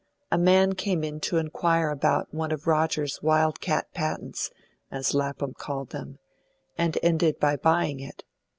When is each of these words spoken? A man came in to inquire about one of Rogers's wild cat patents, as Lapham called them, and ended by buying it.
A 0.31 0.37
man 0.39 0.73
came 0.73 1.03
in 1.03 1.19
to 1.19 1.37
inquire 1.37 1.91
about 1.91 2.33
one 2.33 2.51
of 2.51 2.65
Rogers's 2.65 3.21
wild 3.21 3.59
cat 3.61 3.85
patents, 3.93 4.49
as 4.89 5.13
Lapham 5.13 5.53
called 5.53 5.91
them, 5.91 6.17
and 6.75 6.97
ended 7.03 7.39
by 7.39 7.55
buying 7.55 7.99
it. 7.99 8.23